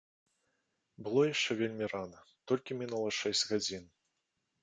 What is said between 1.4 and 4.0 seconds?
вельмі рана, толькі мінула шэсць гадзін.